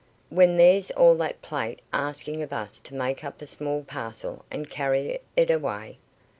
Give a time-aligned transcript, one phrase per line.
[0.31, 4.67] "When there's all that plate asking of us to make up a small parcel and
[4.67, 5.99] carry it away?"